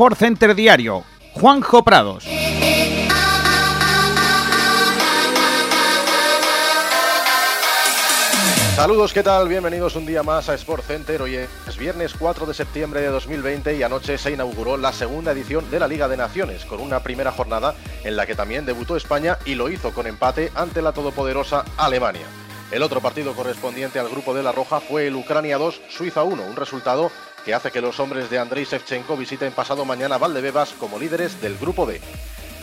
[0.00, 1.04] Sport Center Diario,
[1.34, 2.24] Juanjo Prados.
[8.74, 9.46] Saludos, ¿qué tal?
[9.46, 11.20] Bienvenidos un día más a Sport Center.
[11.20, 15.70] Hoy es viernes 4 de septiembre de 2020 y anoche se inauguró la segunda edición
[15.70, 19.36] de la Liga de Naciones, con una primera jornada en la que también debutó España
[19.44, 22.24] y lo hizo con empate ante la todopoderosa Alemania.
[22.70, 26.40] El otro partido correspondiente al grupo de La Roja fue el Ucrania 2, Suiza 1,
[26.44, 27.10] un resultado
[27.44, 31.56] que hace que los hombres de Andrei Shevchenko visiten pasado mañana Valdebebas como líderes del
[31.58, 32.00] grupo D.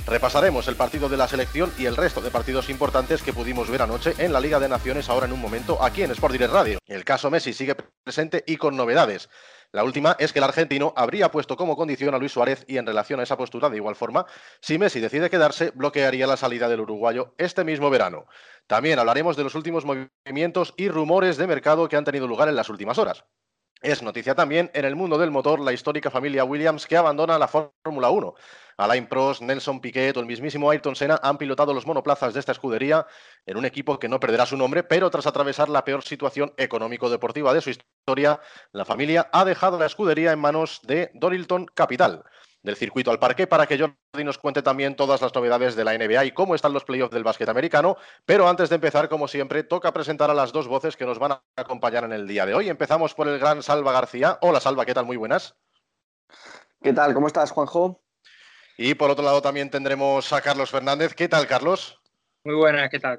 [0.07, 3.81] Repasaremos el partido de la selección y el resto de partidos importantes que pudimos ver
[3.81, 6.79] anoche en la Liga de Naciones ahora en un momento aquí en Sport Direct Radio.
[6.85, 9.27] El caso Messi sigue presente y con novedades.
[9.73, 12.85] La última es que el argentino habría puesto como condición a Luis Suárez y en
[12.85, 14.25] relación a esa postura de igual forma,
[14.61, 18.27] si Messi decide quedarse, bloquearía la salida del uruguayo este mismo verano.
[18.65, 22.55] También hablaremos de los últimos movimientos y rumores de mercado que han tenido lugar en
[22.55, 23.25] las últimas horas.
[23.81, 27.47] Es noticia también en el mundo del motor la histórica familia Williams que abandona la
[27.47, 28.33] Fórmula 1.
[28.77, 32.53] Alain Prost, Nelson Piquet o el mismísimo Ayrton Senna han pilotado los monoplazas de esta
[32.53, 33.05] escudería
[33.45, 37.53] en un equipo que no perderá su nombre, pero tras atravesar la peor situación económico-deportiva
[37.53, 38.39] de su historia,
[38.71, 42.23] la familia ha dejado la escudería en manos de Dorilton Capital
[42.67, 45.97] del circuito al parque para que Jordi nos cuente también todas las novedades de la
[45.97, 47.95] NBA y cómo están los playoffs del básquet americano.
[48.25, 51.31] Pero antes de empezar, como siempre, toca presentar a las dos voces que nos van
[51.31, 52.67] a acompañar en el día de hoy.
[52.67, 54.37] Empezamos por el gran Salva García.
[54.41, 55.05] Hola Salva, ¿qué tal?
[55.05, 55.55] Muy buenas.
[56.83, 57.13] ¿Qué tal?
[57.13, 58.01] ¿Cómo estás, Juanjo?
[58.77, 61.15] Y por otro lado también tendremos a Carlos Fernández.
[61.15, 62.01] ¿Qué tal, Carlos?
[62.43, 63.17] Muy buenas, ¿qué tal?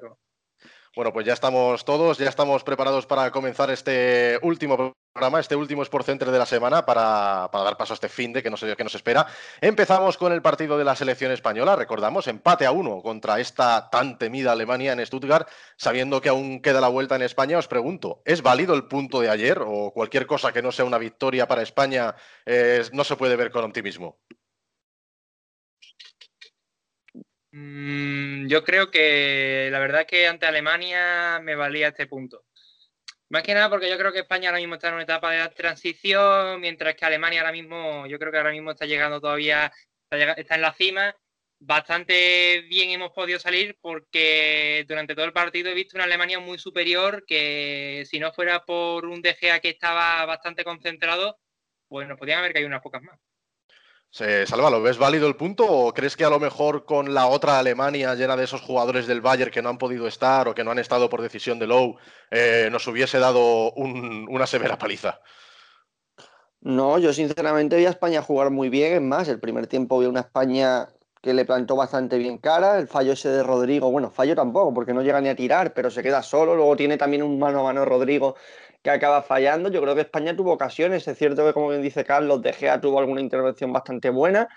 [0.98, 5.84] Bueno, pues ya estamos todos, ya estamos preparados para comenzar este último programa, este último
[5.84, 8.82] Sport Center de la semana para, dar paso a este fin de que nos, que
[8.82, 9.28] nos espera.
[9.60, 14.18] Empezamos con el partido de la selección española, recordamos, empate a uno contra esta tan
[14.18, 17.58] temida Alemania en Stuttgart, sabiendo que aún queda la vuelta en España.
[17.58, 20.98] Os pregunto, ¿es válido el punto de ayer o cualquier cosa que no sea una
[20.98, 22.16] victoria para España
[22.92, 24.18] no se puede ver con optimismo?
[27.52, 32.44] Mm, yo creo que la verdad es que ante Alemania me valía este punto.
[33.30, 35.48] Más que nada porque yo creo que España ahora mismo está en una etapa de
[35.50, 39.70] transición, mientras que Alemania ahora mismo, yo creo que ahora mismo está llegando todavía,
[40.10, 41.14] está, en la cima.
[41.60, 46.58] Bastante bien hemos podido salir porque durante todo el partido he visto una Alemania muy
[46.58, 51.38] superior que si no fuera por un DGA que estaba bastante concentrado,
[51.88, 53.18] pues nos podían haber caído unas pocas más.
[54.10, 57.58] Salva, ¿lo ves válido el punto o crees que a lo mejor con la otra
[57.58, 60.70] Alemania llena de esos jugadores del Bayern que no han podido estar o que no
[60.70, 61.96] han estado por decisión de Lowe
[62.30, 65.20] eh, nos hubiese dado una severa paliza?
[66.60, 68.94] No, yo sinceramente vi a España jugar muy bien.
[68.94, 70.88] Es más, el primer tiempo vi una España
[71.22, 72.78] que le plantó bastante bien cara.
[72.78, 75.90] El fallo ese de Rodrigo, bueno, fallo tampoco, porque no llega ni a tirar, pero
[75.90, 76.54] se queda solo.
[76.54, 78.34] Luego tiene también un mano a mano Rodrigo
[78.88, 79.70] que acaba fallando.
[79.70, 81.06] Yo creo que España tuvo ocasiones.
[81.06, 84.48] Es cierto que, como bien dice Carlos, De Gea tuvo alguna intervención bastante buena,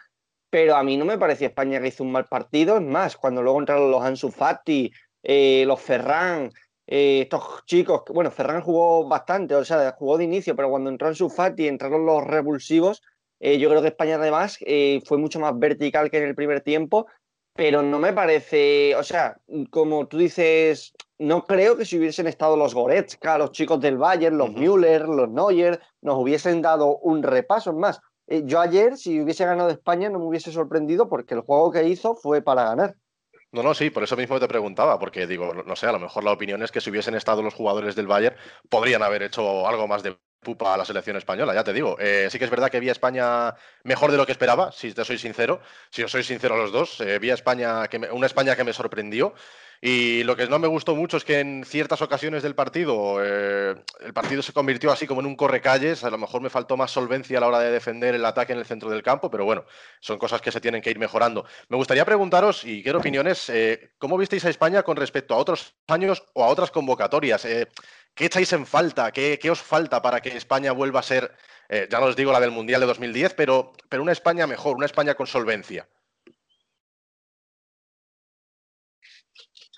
[0.49, 2.77] pero a mí no me parecía España que hizo un mal partido.
[2.77, 4.91] Es más, cuando luego entraron los Ansu Fati,
[5.21, 6.49] eh, los Ferran,
[6.87, 11.09] eh, estos chicos, bueno, Ferran jugó bastante, o sea, jugó de inicio, pero cuando entró
[11.09, 13.01] Ansu Fati, entraron los revulsivos.
[13.41, 14.59] Eh, yo creo que España además
[15.05, 17.07] fue mucho más vertical que en el primer tiempo
[17.53, 19.37] pero no me parece, o sea,
[19.69, 24.37] como tú dices, no creo que si hubiesen estado los Goretzka, los chicos del Bayern,
[24.37, 27.73] los Müller, los Neuer, nos hubiesen dado un repaso.
[27.73, 31.71] más, eh, yo ayer, si hubiese ganado España, no me hubiese sorprendido porque el juego
[31.71, 32.95] que hizo fue para ganar.
[33.51, 36.23] No, no, sí, por eso mismo te preguntaba, porque digo, no sé, a lo mejor
[36.23, 38.37] la opinión es que si hubiesen estado los jugadores del Bayern,
[38.69, 41.97] podrían haber hecho algo más de pupa a la selección española, ya te digo.
[41.99, 44.93] Eh, sí que es verdad que vi a España mejor de lo que esperaba, si
[44.93, 45.61] te soy sincero.
[45.89, 48.63] Si os soy sincero a los dos, eh, vi a España, que una España que
[48.63, 49.33] me sorprendió.
[49.83, 53.75] Y lo que no me gustó mucho es que en ciertas ocasiones del partido, eh,
[54.01, 56.03] el partido se convirtió así como en un correcalles.
[56.03, 58.59] A lo mejor me faltó más solvencia a la hora de defender el ataque en
[58.59, 59.65] el centro del campo, pero bueno,
[59.99, 61.45] son cosas que se tienen que ir mejorando.
[61.69, 63.51] Me gustaría preguntaros, y quiero opiniones,
[63.97, 67.47] ¿cómo visteis a España con respecto a otros años o a otras convocatorias?
[68.15, 69.11] ¿Qué echáis en falta?
[69.11, 71.35] ¿Qué, os falta para que España vuelva a ser,
[71.69, 74.75] eh, ya no os digo la del Mundial de 2010, pero, pero una España mejor,
[74.75, 75.87] una España con solvencia?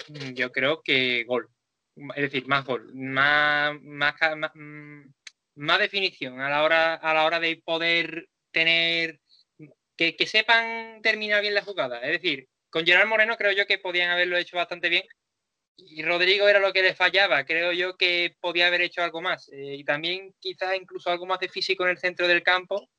[0.09, 1.49] Mm, yo creo que gol.
[2.15, 4.15] Es decir, más gol, más, más,
[4.55, 5.01] mm,
[5.55, 9.19] más, definición a la hora, a la hora de poder tener
[9.95, 11.99] que, que, sepan terminar bien la jugada.
[12.01, 15.03] Es decir, con Gerard Moreno creo yo que podían haberlo hecho bastante bien,
[15.75, 17.45] y Rodrigo era lo que le fallaba.
[17.45, 19.49] Creo yo que podía haber hecho algo más.
[19.49, 22.89] Eh, y también quizás incluso algo más de físico en el centro del campo.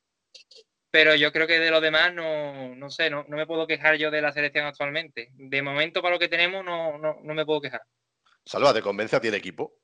[0.90, 3.96] Pero yo creo que de lo demás no, no sé, no, no me puedo quejar
[3.96, 5.28] yo de la selección actualmente.
[5.32, 7.82] De momento, para lo que tenemos, no, no, no me puedo quejar.
[8.44, 9.76] Salva, ¿te convence a ti el equipo?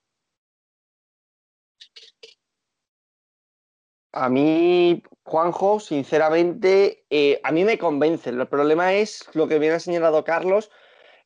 [4.13, 8.31] A mí, Juanjo, sinceramente, eh, a mí me convence.
[8.31, 10.71] El problema es lo que bien ha señalado Carlos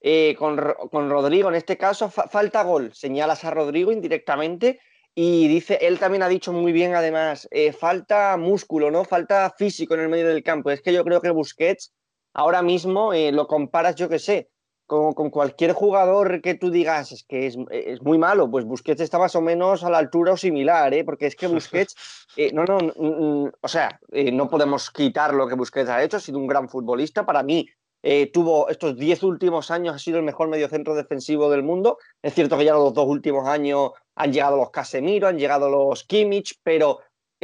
[0.07, 1.49] eh, con, Rodrigo.
[1.49, 2.93] En este caso, falta gol.
[2.93, 4.81] Señalas a Rodrigo indirectamente
[5.15, 9.05] y dice, él también ha dicho muy bien, además, eh, falta músculo, ¿no?
[9.05, 10.71] Falta físico en el medio del campo.
[10.71, 11.95] Es que yo creo que Busquets
[12.35, 14.51] ahora mismo lo comparas, yo qué sé,
[14.87, 17.57] con, cualquier jugador que tú digas es que es,
[18.03, 21.05] muy malo, pues Busquets está más o menos a la altura o similar, ¿eh?
[21.05, 21.97] porque es que Busquets,
[22.37, 26.21] eh, no, no, o sea, eh, no podemos quitar lo que Busquets ha hecho, ha
[26.21, 27.67] sido un gran futbolista, para mí
[28.07, 32.35] eh, tuvo estos 10 últimos años, ha sido el mejor mediocentro defensivo del mundo, es
[32.35, 36.61] cierto que ya los dos últimos años han llegado los Casemiro, han llegado los Kimmich,
[36.63, 37.01] pero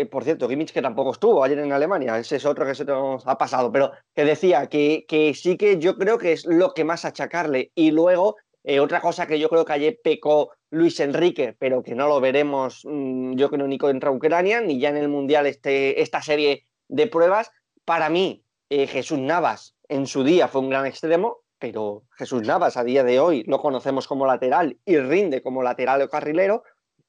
[0.07, 3.27] por cierto, Kimmich que tampoco estuvo ayer en Alemania, ese es otro que se nos
[3.27, 6.85] ha pasado, pero que decía que, que sí que yo creo que es lo que
[6.85, 7.73] más achacarle.
[7.75, 11.95] Y luego, eh, otra cosa que yo creo que ayer pecó Luis Enrique, pero que
[11.95, 16.01] no lo veremos, mm, yo creo, ni contra Ucrania, ni ya en el Mundial este,
[16.01, 17.51] esta serie de pruebas.
[17.85, 22.79] Para mí, eh, Jesús Navas en su día fue un gran extremo, pero Jesús Navas
[22.79, 26.63] a día de hoy lo conocemos como lateral y rinde como lateral o carrilero.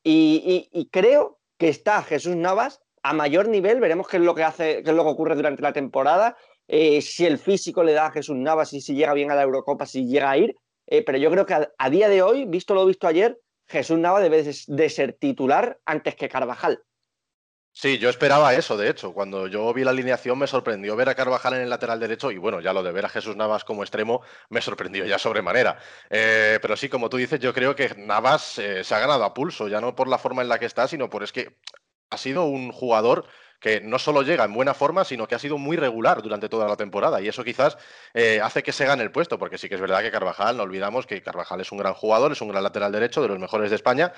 [0.04, 4.84] y creo que está Jesús Navas a mayor nivel, veremos qué es lo que hace,
[4.84, 6.36] qué es lo que ocurre durante la temporada,
[6.68, 9.44] eh, si el físico le da a Jesús Navas y si llega bien a la
[9.44, 10.56] Eurocopa, si llega a ir,
[10.88, 14.24] eh, pero yo creo que a, día de hoy, visto lo visto ayer, Jesús Navas
[14.24, 16.82] debe de ser titular antes que Carvajal.
[17.74, 19.14] Sí, yo esperaba eso, de hecho.
[19.14, 22.38] Cuando yo vi la alineación me sorprendió ver a Carvajal en el lateral derecho y
[22.38, 25.78] bueno, ya lo de ver a Jesús Navas como extremo me sorprendió ya sobremanera.
[26.10, 29.34] Eh, pero sí, como tú dices, yo creo que Navas eh, se ha ganado a
[29.34, 31.58] pulso, ya no por la forma en la que está, sino por es que
[32.10, 33.26] ha sido un jugador
[33.62, 36.68] que no solo llega en buena forma, sino que ha sido muy regular durante toda
[36.68, 37.22] la temporada.
[37.22, 37.78] Y eso quizás
[38.14, 40.64] eh, hace que se gane el puesto, porque sí que es verdad que Carvajal, no
[40.64, 43.70] olvidamos que Carvajal es un gran jugador, es un gran lateral derecho, de los mejores
[43.70, 44.14] de España,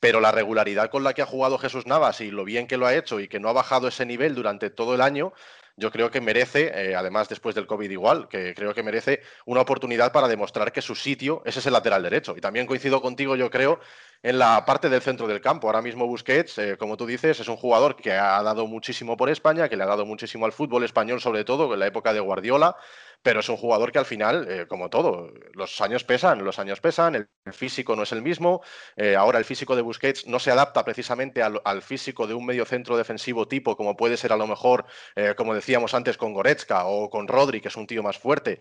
[0.00, 2.86] pero la regularidad con la que ha jugado Jesús Navas y lo bien que lo
[2.86, 5.32] ha hecho y que no ha bajado ese nivel durante todo el año,
[5.78, 9.60] yo creo que merece, eh, además después del COVID igual, que creo que merece una
[9.60, 12.34] oportunidad para demostrar que su sitio es ese lateral derecho.
[12.34, 13.78] Y también coincido contigo, yo creo,
[14.22, 15.66] en la parte del centro del campo.
[15.66, 19.28] Ahora mismo Busquets, eh, como tú dices, es un jugador que ha dado muchísimo por
[19.28, 22.20] España, que le ha dado muchísimo al fútbol español, sobre todo en la época de
[22.20, 22.76] Guardiola,
[23.22, 26.80] pero es un jugador que al final, eh, como todo, los años pesan, los años
[26.80, 28.62] pesan, el, físico no es el mismo,
[28.96, 32.64] eh, ahora el físico de Busquets no se adapta precisamente al, físico de un medio
[32.64, 36.86] centro defensivo tipo, como puede ser a lo mejor, eh, como decíamos antes, con Goretzka
[36.86, 38.60] o con Rodri, que es un tío más fuerte,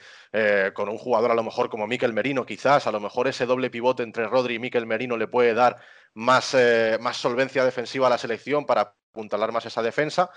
[0.73, 3.69] con un jugador a lo mejor como Mikel Merino, quizás, a lo mejor ese doble
[3.69, 5.77] pivote entre Rodri y Mikel Merino le puede dar
[6.13, 6.55] más,
[6.99, 10.29] más solvencia defensiva a la selección para apuntalar más esa defensa.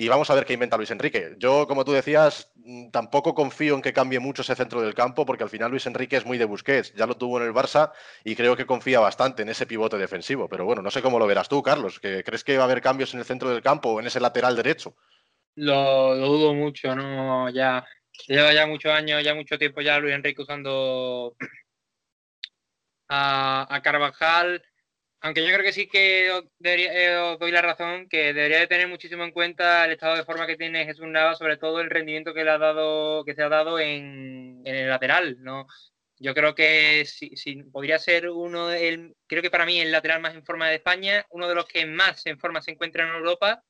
[0.00, 1.34] Y vamos a ver qué inventa Luis Enrique.
[1.36, 5.26] Yo, como tú decías, mm, tampoco confío en que cambie mucho ese centro del campo,
[5.26, 6.94] porque al final Luis Enrique es muy de Busquets.
[6.94, 7.92] Ya lo tuvo en el Barça
[8.24, 10.48] y creo que confía bastante en ese pivote defensivo.
[10.48, 12.00] Pero bueno, no sé cómo lo verás tú, Carlos.
[12.00, 14.56] ¿Crees que va a haber cambios en el centro del campo o en ese lateral
[14.56, 14.96] derecho?
[15.56, 17.50] Lo, dudo mucho, ¿no?
[17.50, 17.84] Ya
[18.26, 21.36] lleva ya muchos años, ya mucho tiempo ya Luis Enrique usando
[23.06, 24.62] a, a Carvajal
[25.22, 28.88] aunque yo creo que sí que eh, os, doy la razón, que debería de tener
[28.88, 32.32] muchísimo en cuenta el estado de forma que tiene Jesús Nava, sobre todo el rendimiento
[32.32, 35.66] que le ha dado, que se ha dado en, el lateral, ¿no?
[36.18, 40.34] Yo creo que si, podría ser uno, del, creo que para mí el lateral más
[40.34, 43.62] en forma de España, uno de los que más en forma se encuentra en Europa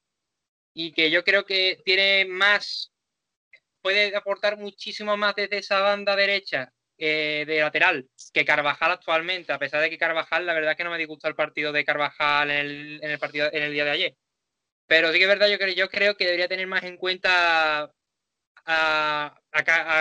[0.74, 2.92] y que yo creo que tiene más,
[3.82, 9.58] puede aportar muchísimo más desde esa banda derecha eh, de lateral que Carvajal actualmente, a
[9.58, 12.50] pesar de que Carvajal, la verdad es que no me disgusta el partido de Carvajal
[12.50, 14.16] en el, partido en el día de ayer.
[14.86, 17.90] Pero sí que es verdad, yo creo, yo creo que debería tener más en cuenta
[18.66, 19.36] a,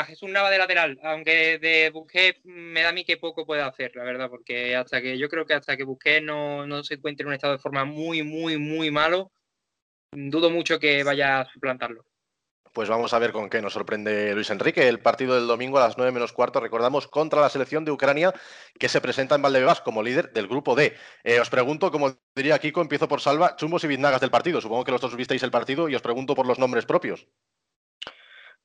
[0.07, 3.95] Jesús Nava de lateral, aunque de Busquets me da a mí que poco puede hacer,
[3.95, 7.23] la verdad, porque hasta que yo creo que hasta que Busquets no, no se encuentre
[7.23, 9.31] en un estado de forma muy, muy, muy malo,
[10.11, 12.05] dudo mucho que vaya a suplantarlo.
[12.73, 14.87] Pues vamos a ver con qué nos sorprende Luis Enrique.
[14.87, 18.33] El partido del domingo a las 9 menos cuarto, recordamos, contra la selección de Ucrania,
[18.77, 20.95] que se presenta en Valdebebas como líder del grupo D.
[21.23, 24.61] Eh, os pregunto, como diría Kiko, empiezo por Salva, chumbos y biznagas del partido.
[24.61, 27.27] Supongo que los dos visteis el partido y os pregunto por los nombres propios.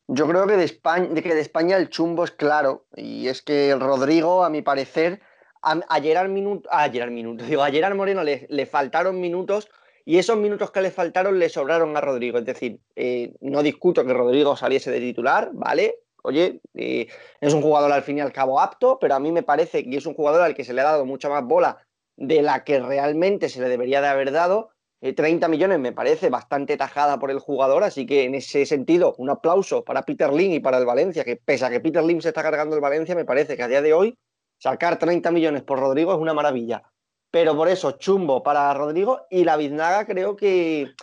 [0.06, 2.86] Yo creo que de España, de España el chumbo es claro.
[2.94, 5.22] Y es que el Rodrigo, a mi parecer,
[5.62, 9.70] a, Gerard, Minuto, a Gerard Minuto, digo, a Gerard Moreno le faltaron minutos
[10.04, 12.38] y esos minutos que le faltaron le sobraron a Rodrigo.
[12.38, 16.00] Es decir, eh, no discuto que Rodrigo saliese de titular, ¿vale?
[16.22, 17.08] Oye, eh,
[17.40, 19.96] es un jugador al fin y al cabo apto, pero a mí me parece que
[19.96, 21.78] es un jugador al que se le ha dado mucha más bola
[22.16, 24.70] de la que realmente se le debería de haber dado.
[25.00, 29.14] 30 eh, millones me parece bastante tajada por el jugador, así que en ese sentido,
[29.18, 32.20] un aplauso para Peter Lim y para el Valencia, que pese a que Peter Lim
[32.20, 34.16] se está cargando el Valencia, me parece que a día de hoy
[34.58, 36.82] sacar 30 millones por Rodrigo es una maravilla
[37.34, 40.94] pero por eso chumbo para Rodrigo y la Biznaga creo que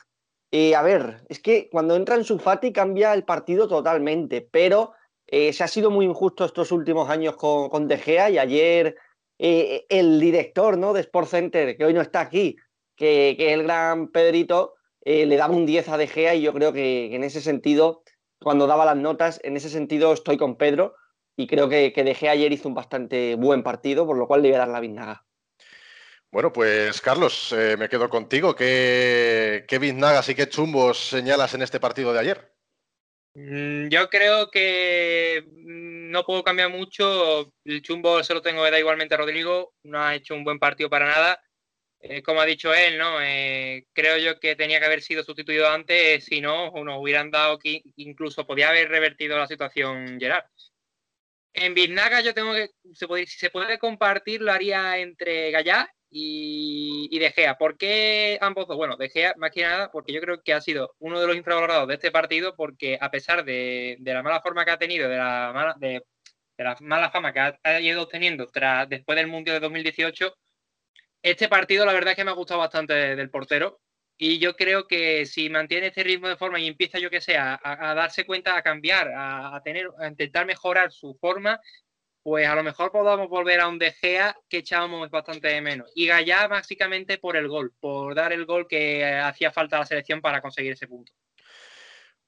[0.54, 4.94] Eh, a ver, es que cuando entra en Sufati cambia el partido totalmente, pero
[5.28, 8.96] eh, se ha sido muy injusto estos últimos años con, con De Gea y ayer
[9.40, 10.94] eh, el director ¿no?
[10.94, 12.56] de Sport Center, que hoy no está aquí,
[12.96, 16.54] que, que es el gran Pedrito, le daba un 10 a De Gea y yo
[16.54, 18.04] creo que, en ese sentido,
[18.42, 20.96] cuando daba las notas, en ese sentido estoy con Pedro
[21.38, 24.42] y creo que, que De Gea ayer hizo un bastante buen partido, por lo cual
[24.42, 25.26] le voy a dar la biznaga.
[26.32, 28.56] Bueno, pues Carlos, eh, me quedo contigo.
[28.56, 32.54] ¿Qué, qué biznagas y qué chumbos señalas en este partido de ayer?
[33.34, 37.52] Mm, yo creo que mm, no puedo cambiar mucho.
[37.66, 39.74] El chumbo se lo tengo que dar igualmente a Rodrigo.
[39.84, 41.44] No ha hecho un buen partido para nada.
[42.00, 43.22] Eh, como ha dicho él, ¿no?
[43.22, 46.24] Eh, creo yo que tenía que haber sido sustituido antes.
[46.24, 50.46] Si no, nos hubieran dado que incluso podía haber revertido la situación Gerard.
[51.54, 55.94] En Biznaga yo tengo que, se puede, si se puede compartir, lo haría entre Gallá
[56.12, 57.58] y, y De Gea.
[57.58, 58.78] ¿Por qué ambos dos?
[58.78, 61.36] Bueno, De Gea más que nada porque yo creo que ha sido uno de los
[61.38, 65.10] infravalorados de este partido porque a pesar de, de la mala forma que ha tenido,
[65.10, 66.04] de la mala, de,
[66.58, 70.36] de la mala fama que ha, ha, ido obteniendo tras, después del Mundial de 2018,
[71.24, 73.80] este partido la verdad es que me ha gustado bastante del portero.
[74.24, 77.38] Y yo creo que si mantiene este ritmo de forma y empieza, yo que sé,
[77.38, 81.60] a, a darse cuenta, a cambiar, a, a, tener, a intentar mejorar su forma,
[82.24, 85.92] pues a lo mejor podamos volver a un De Gea que echábamos bastante de menos.
[85.96, 89.86] Y Gallá básicamente por el gol, por dar el gol que hacía falta a la
[89.86, 91.12] selección para conseguir ese punto.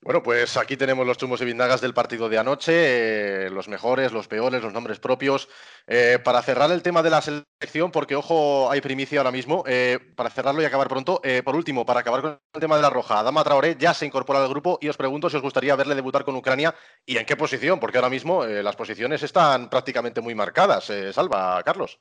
[0.05, 4.11] Bueno, pues aquí tenemos los chumos y vindagas del partido de anoche, eh, los mejores,
[4.11, 5.47] los peores, los nombres propios.
[5.87, 9.99] Eh, para cerrar el tema de la selección, porque ojo, hay primicia ahora mismo, eh,
[10.17, 11.21] para cerrarlo y acabar pronto.
[11.45, 14.43] Por último, para acabar con el tema de la roja, Adama Traoré ya se incorpora
[14.43, 17.37] al grupo y os pregunto si os gustaría verle debutar con Ucrania y en qué
[17.37, 20.91] posición, porque ahora mismo las posiciones están prácticamente muy marcadas.
[21.13, 21.99] Salva, Carlos.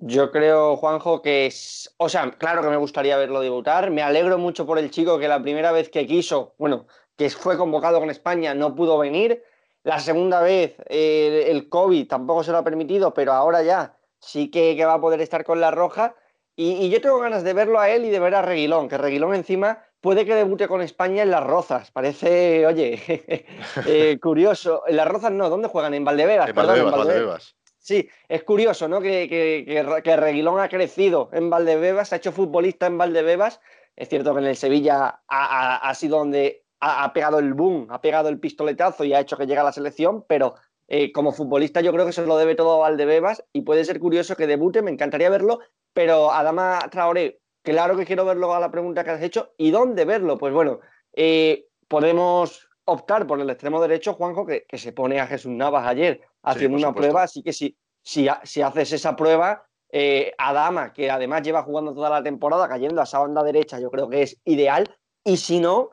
[0.00, 1.94] Yo creo, Juanjo, que es.
[1.96, 3.90] O sea, claro que me gustaría verlo debutar.
[3.90, 6.86] Me alegro mucho por el chico que la primera vez que quiso, bueno,
[7.16, 9.42] que fue convocado con España, no pudo venir.
[9.84, 14.50] La segunda vez eh, el COVID tampoco se lo ha permitido, pero ahora ya sí
[14.50, 16.14] que, que va a poder estar con la roja.
[16.56, 18.96] Y, y, yo tengo ganas de verlo a él y de ver a Reguilón, que
[18.96, 21.90] Reguilón encima puede que debute con España en las Rozas.
[21.90, 23.02] Parece, oye,
[23.86, 24.82] eh, curioso.
[24.86, 25.94] En las Rozas no, ¿dónde juegan?
[25.94, 26.48] En Valdebebas.
[26.48, 27.26] En Valdebebas, perdón, en Valdebebas.
[27.26, 27.65] Valdebebas.
[27.86, 29.00] Sí, es curioso, ¿no?
[29.00, 33.60] Que, que, que, Reguilón ha crecido en Valdebebas, ha hecho futbolista en Valdebebas.
[33.94, 37.86] Es cierto que en el Sevilla ha, ha, sido donde ha, ha, pegado el boom,
[37.90, 40.56] ha pegado el pistoletazo y ha hecho que llegue a la selección, pero
[40.88, 44.00] eh, como futbolista yo creo que se lo debe todo a Valdebebas y puede ser
[44.00, 45.60] curioso que debute, me encantaría verlo,
[45.92, 50.04] pero Adama Traoré, claro que quiero verlo a la pregunta que has hecho, ¿y dónde
[50.04, 50.38] verlo?
[50.38, 50.80] Pues bueno,
[51.12, 55.86] eh, podemos optar por el extremo derecho, Juanjo, que, que se pone a Jesús Navas
[55.86, 60.92] ayer haciendo sí, una prueba, así que si, si, si haces esa prueba, eh, Adama,
[60.92, 64.22] que además lleva jugando toda la temporada, cayendo a esa banda derecha, yo creo que
[64.22, 65.90] es ideal, y si no,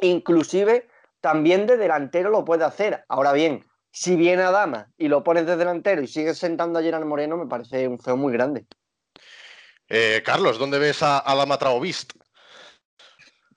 [0.00, 0.88] inclusive
[1.20, 3.04] también de delantero lo puede hacer.
[3.08, 7.04] Ahora bien, si viene Adama y lo pones de delantero y sigues sentando a Gerard
[7.04, 8.66] Moreno, me parece un feo muy grande.
[9.88, 12.12] Eh, Carlos, ¿dónde ves a Adama Traovist?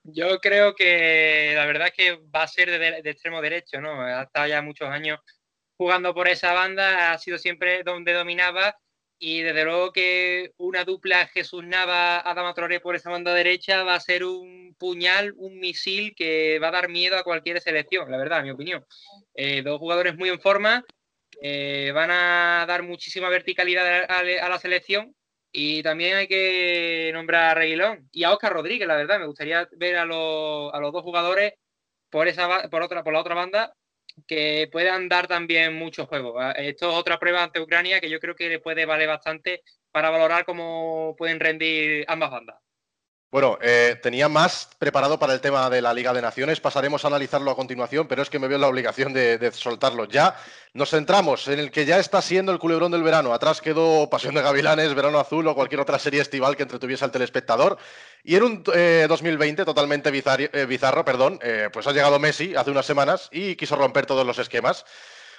[0.04, 4.00] Yo creo que la verdad es que va a ser de, de, extremo derecho, ¿no?
[4.00, 5.20] Ha estado ya muchos años
[5.82, 8.78] jugando por esa banda, ha sido siempre donde dominaba
[9.18, 13.96] y desde luego que una dupla Jesús Nava Adama Traoré por esa banda derecha va
[13.96, 18.16] a ser un puñal, un misil que va a dar miedo a cualquier selección, la
[18.16, 18.86] verdad, en mi opinión.
[19.34, 20.84] Eh, dos jugadores muy en forma,
[21.40, 25.16] eh, van a dar muchísima verticalidad a, la selección
[25.50, 29.18] y también hay que nombrar a Reguilón y a Oscar Rodríguez, la verdad.
[29.18, 31.54] Me gustaría ver a, a los dos jugadores
[32.08, 33.74] por, esa, por, otra, por la otra banda
[34.26, 36.40] que puedan dar también mucho juego.
[36.52, 40.10] Esto es otra prueba ante Ucrania que yo creo que le puede valer bastante para
[40.10, 42.56] valorar cómo pueden rendir ambas bandas.
[43.32, 47.08] Bueno, eh, tenía más preparado para el tema de la Liga de Naciones, pasaremos a
[47.08, 50.36] analizarlo a continuación, pero es que me veo la obligación de, de, soltarlo ya.
[50.74, 53.32] Nos centramos en el que ya está siendo el culebrón del verano.
[53.32, 57.10] Atrás quedó Pasión de Gavilanes, Verano Azul o cualquier otra serie estival que entretuviese al
[57.10, 57.78] telespectador.
[58.22, 62.54] Y en un eh, 2020 totalmente bizarro, eh, bizarro perdón, eh, pues ha llegado Messi
[62.54, 64.84] hace unas semanas y quiso romper todos los esquemas.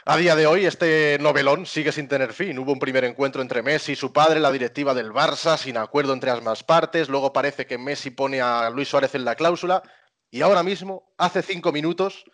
[0.05, 2.60] A día de hoy, este novelón sigue sin tener fin.
[2.60, 6.12] Hubo un primer encuentro entre Messi y su padre, la directiva del Barça, sin acuerdo
[6.12, 7.07] entre ambas partes.
[7.07, 9.81] Luego parece que Messi pone a Luis Suárez en la cláusula.
[10.29, 12.25] Y ahora mismo, hace cinco minutos,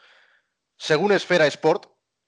[0.77, 1.85] según Esfera Sport,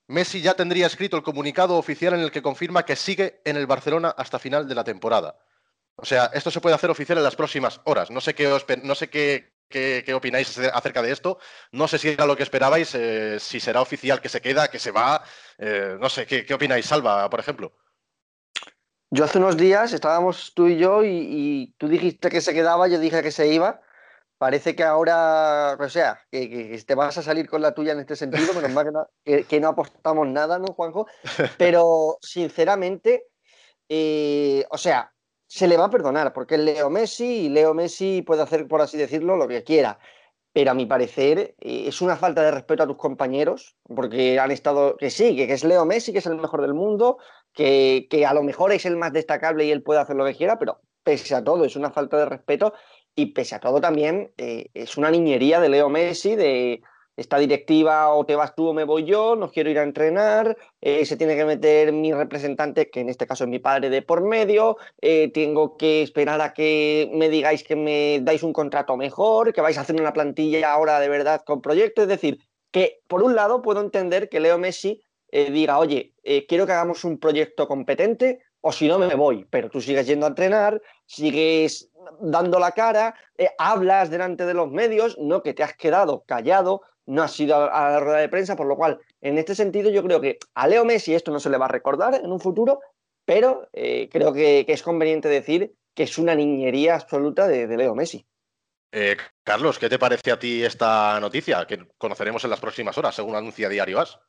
[0.07, 3.65] Messi ya tendría escrito el comunicado oficial en el que confirma que sigue en el
[3.65, 5.39] Barcelona hasta final de la temporada.
[5.95, 8.11] O sea, esto se puede hacer oficial en las próximas horas.
[8.11, 8.47] No sé qué,
[8.83, 11.39] no sé qué, qué, qué opináis acerca de esto.
[11.71, 14.77] No sé si era lo que esperabais, eh, si será oficial que se queda, que
[14.77, 15.23] se va.
[15.57, 17.73] Eh, no sé, ¿qué, ¿qué, opináis, Salva, por ejemplo?
[19.09, 22.87] Yo hace unos días estábamos tú y yo y, y, tú dijiste que se quedaba,
[22.87, 23.81] yo dije que se iba,
[24.41, 28.15] Parece que ahora, o sea, que, te vas a salir con la tuya en este
[28.15, 31.05] sentido, menos mal que no, que, no apostamos nada, ¿no, Juanjo?
[31.59, 33.27] Pero sinceramente,
[33.87, 35.13] eh, o sea,
[35.51, 38.79] se le va a perdonar, porque es Leo Messi y Leo Messi puede hacer, por
[38.79, 39.99] así decirlo, lo que quiera.
[40.53, 44.51] Pero a mi parecer eh, es una falta de respeto a tus compañeros, porque han
[44.51, 47.17] estado, que sí, que, es Leo Messi, que es el mejor del mundo,
[47.53, 50.35] que, que a lo mejor es el más destacable y él puede hacer lo que
[50.35, 52.73] quiera, pero pese a todo es una falta de respeto
[53.13, 56.81] y pese a todo también eh, es una niñería de Leo Messi, de
[57.21, 60.57] esta directiva o te vas tú o me voy yo, no quiero ir a entrenar,
[60.81, 64.01] eh, se tiene que meter mi representante, que en este caso es mi padre, de
[64.01, 68.97] por medio, eh, tengo que esperar a que me digáis que me dais un contrato
[68.97, 72.39] mejor, que vais a hacer una plantilla ahora de verdad con proyectos, es decir,
[72.71, 76.13] que por un lado puedo entender que Leo Messi diga, oye,
[76.47, 80.25] quiero que hagamos un proyecto competente, o si no me voy, pero tú sigues yendo
[80.25, 85.63] a entrenar, sigues dando la cara, eh, hablas delante de los medios, no que te
[85.63, 89.37] has quedado callado, no has ido a, la rueda de prensa, por lo cual, en
[89.37, 92.15] este sentido, yo creo que a Leo Messi esto no se le va a recordar
[92.15, 92.79] en un futuro,
[93.25, 98.25] pero eh, creo que, es conveniente decir que es una niñería absoluta de, Leo Messi.
[98.93, 103.15] Eh, Carlos, ¿qué te parece a ti esta noticia que conoceremos en las próximas horas,
[103.15, 104.19] según anuncia Diario As?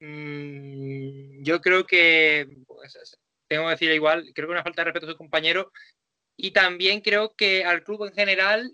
[0.00, 5.06] Mm, yo creo que pues, tengo que decir igual, creo que una falta de respeto
[5.06, 5.70] a su compañero
[6.36, 8.70] y también creo que al club en general,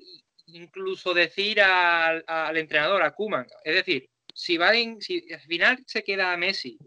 [0.54, 6.36] incluso decir al, entrenador, a Kuman, es decir, si, va si al final se queda
[6.36, 6.78] Messi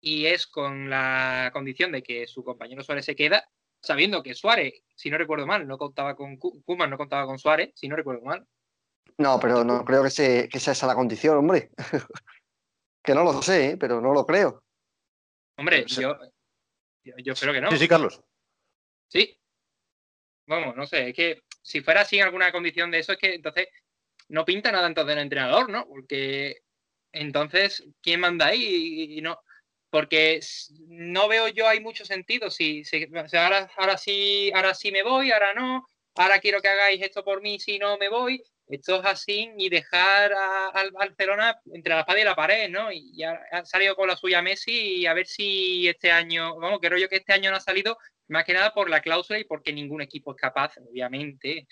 [0.00, 3.48] y es con la condición de que su compañero Suárez se queda,
[3.82, 7.72] sabiendo que Suárez, si no recuerdo mal, no contaba con Kuman, no contaba con Suárez,
[7.74, 8.46] si no recuerdo mal.
[9.16, 11.70] No, pero no creo que, sea esa la condición, hombre.
[13.02, 13.76] que no lo sé, ¿eh?
[13.76, 14.62] pero no lo creo.
[15.56, 16.16] Hombre, yo,
[17.02, 17.70] yo, espero que no.
[17.72, 18.22] Sí, sí, Carlos.
[19.08, 19.36] Sí.
[20.46, 23.34] Vamos, no sé, es que si fuera así en alguna condición de eso, es que
[23.34, 23.68] entonces
[24.28, 25.86] no pinta nada entonces el entrenador, ¿no?
[25.86, 26.62] Porque
[27.12, 29.18] entonces, ¿quién manda ahí?
[29.18, 29.38] Y, no,
[29.90, 30.40] porque
[30.88, 32.50] no veo yo hay mucho sentido.
[32.50, 32.82] Si,
[33.34, 37.58] ahora, sí, ahora sí me voy, ahora no, ahora quiero que hagáis esto por mí,
[37.60, 40.32] si no me voy esto es así y dejar
[40.74, 42.92] al Barcelona entre la espada y la pared, ¿no?
[42.92, 46.98] Y ha, salido con la suya Messi y a ver si este año, vamos, creo
[46.98, 47.96] yo que este año no ha salido
[48.28, 51.66] más que nada por la cláusula y porque ningún equipo es capaz, obviamente,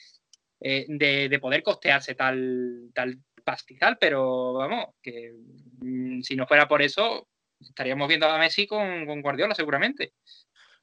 [0.61, 5.33] eh, de, poder costearse tal, tal pastizal, pero vamos, que
[5.79, 7.29] mm, si no fuera por eso,
[7.61, 10.15] estaríamos viendo a Messi con, Guardiola seguramente.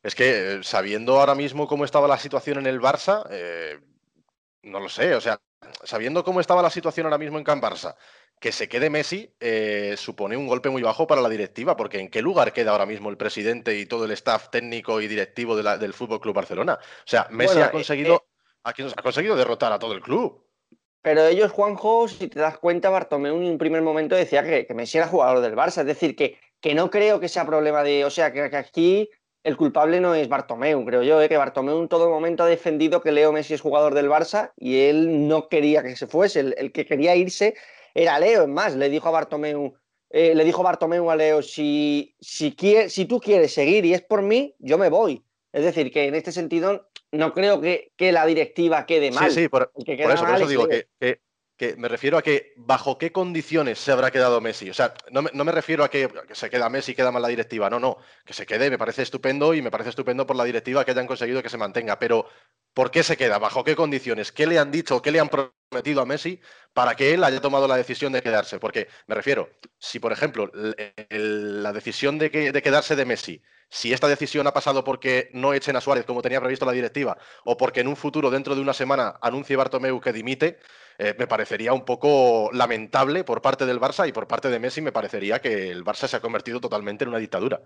[0.02, 3.80] Es que eh, sabiendo ahora mismo cómo estaba la situación en el Barça, eh,
[4.64, 5.42] no lo sé, o sea,
[5.84, 7.96] sabiendo cómo estaba la situación ahora mismo en Can Barça,
[8.44, 12.10] que se quede Messi eh, supone un golpe muy bajo para la directiva, porque ¿en
[12.10, 15.94] qué lugar queda ahora mismo el presidente y todo el staff técnico y directivo del
[15.94, 16.78] Fútbol Club Barcelona?
[16.78, 18.26] O sea, Messi ha eh, conseguido,
[18.66, 20.46] eh, ha conseguido derrotar a todo el club.
[21.02, 24.98] Pero ellos, Juanjo, si te das cuenta, Bartomeu en un primer momento decía que, Messi
[24.98, 28.10] era jugador del Barça, es decir, que, que no creo que sea problema de, o
[28.10, 29.10] sea, que aquí
[29.44, 31.30] el culpable no es Bartomeu, creo yo, ¿eh?
[31.30, 34.82] que Bartomeu en todo momento ha defendido que Leo Messi es jugador del Barça y
[34.82, 37.56] él no quería que se fuese, el, que quería irse
[37.94, 39.74] era Leo, es más, le dijo a Bartomeu,
[40.10, 42.56] eh, le dijo Bartomeu a Leo, si, si,
[42.88, 45.24] si tú quieres seguir y es por mí, yo me voy.
[45.52, 49.30] Es decir, que en este sentido no creo que, que la directiva quede mal.
[49.32, 50.68] Sí, sí, por, eso, digo
[51.58, 54.70] que, me refiero a que bajo qué condiciones se habrá quedado Messi.
[54.70, 57.70] O sea, no me, refiero a que, se queda Messi y queda mal la directiva.
[57.70, 60.84] No, no, que se quede me parece estupendo y me parece estupendo por la directiva
[60.84, 62.00] que hayan conseguido que se mantenga.
[62.00, 62.28] Pero,
[62.74, 63.38] ¿por qué se queda?
[63.38, 64.32] ¿Bajo qué condiciones?
[64.32, 65.02] ¿Qué le han dicho?
[65.02, 66.42] ¿Qué le han prometido a Messi
[66.74, 68.60] para que él haya tomado la decisión de quedarse?
[68.60, 70.52] Porque me refiero, si por ejemplo
[71.10, 75.76] la decisión de, de quedarse de Messi si esta decisión ha pasado porque no echen
[75.76, 78.74] a Suárez como tenía previsto la directiva o porque en un futuro, dentro de una
[78.74, 80.60] semana, anuncie Bartomeu que dimite,
[80.98, 84.82] eh, me parecería un poco lamentable por parte del Barça y por parte de Messi
[84.82, 87.62] me parecería que el Barça se ha convertido totalmente en una dictadura.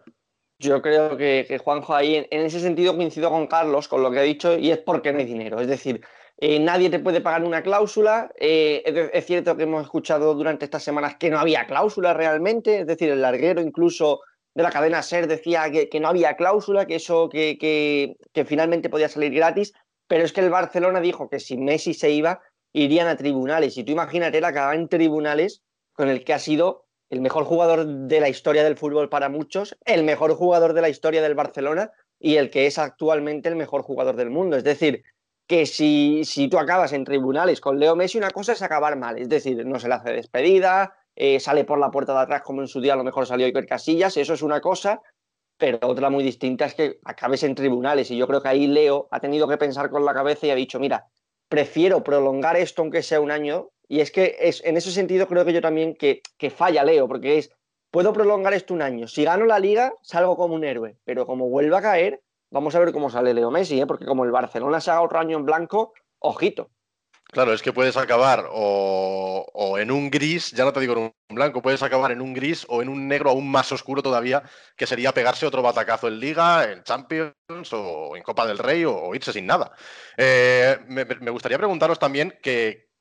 [0.60, 4.24] Yo creo que, Juanjo ahí, en, ese sentido coincido con Carlos, con lo que ha
[4.24, 5.60] dicho, y es porque no hay dinero.
[5.60, 6.02] Es decir,
[6.38, 8.32] eh, nadie te puede pagar una cláusula.
[8.40, 12.88] Eh, es, cierto que hemos escuchado durante estas semanas que no había cláusula realmente, es
[12.88, 14.22] decir, el larguero incluso
[14.56, 19.10] de la cadena SER decía que, no había cláusula, que eso que, que, finalmente podía
[19.10, 19.74] salir gratis,
[20.08, 22.42] pero es que el Barcelona dijo que si Messi se iba,
[22.74, 23.78] irían a tribunales.
[23.78, 27.86] Y tú imagínate la que en tribunales con el que ha sido el mejor jugador
[27.86, 31.92] de la historia del fútbol para muchos, el mejor jugador de la historia del Barcelona
[32.20, 34.58] y el que es actualmente el mejor jugador del mundo.
[34.58, 35.04] Es decir,
[35.48, 39.18] que si, si tú acabas en tribunales con Leo Messi, una cosa es acabar mal,
[39.18, 42.62] es decir, no se le hace despedida, eh, sale por la puerta de atrás como
[42.62, 45.02] en su día a lo mejor salió Iker Casillas, eso es una cosa,
[45.58, 49.08] pero otra muy distinta es que acabes en tribunales y yo creo que ahí Leo
[49.10, 51.08] ha tenido que pensar con la cabeza y ha dicho, mira,
[51.50, 53.70] prefiero prolongar esto aunque sea un año.
[53.88, 57.08] Y es que es, en ese sentido creo que yo también que, que falla Leo,
[57.08, 57.52] porque es,
[57.92, 59.08] puedo prolongar esto un año.
[59.08, 62.80] Si gano la liga, salgo como un héroe, pero como vuelva a caer, vamos a
[62.80, 63.88] ver cómo sale Leo Messi, ¿eh?
[63.88, 66.70] porque como el Barcelona se haga otro año en blanco, ojito.
[67.30, 71.36] Claro, es que puedes acabar o, en un gris, ya no te digo en un
[71.36, 74.44] blanco, puedes acabar en un gris o en un negro aún más oscuro todavía,
[74.78, 77.36] que sería pegarse otro batacazo en Liga, en Champions
[77.74, 79.74] o en Copa del Rey o, irse sin nada.
[80.16, 82.92] Eh, me, gustaría preguntaros también que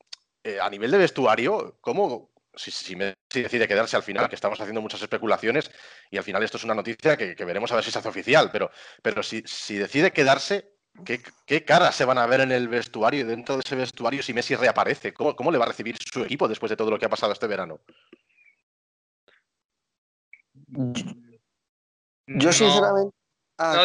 [0.43, 5.01] eh, a nivel de vestuario, ¿cómo, si, decide quedarse al final, que estamos haciendo muchas
[5.01, 5.71] especulaciones
[6.11, 8.51] y al final esto es una noticia que, veremos a ver si se hace oficial,
[8.51, 9.41] pero, pero si
[9.77, 13.75] decide quedarse, ¿Qué, caras se van a ver en el vestuario y dentro de ese
[13.75, 15.13] vestuario si Messi reaparece?
[15.13, 17.47] ¿Cómo, le va a recibir su equipo después de todo lo que ha pasado este
[17.47, 17.79] verano?
[22.27, 23.15] Yo sinceramente...
[23.59, 23.83] Ah,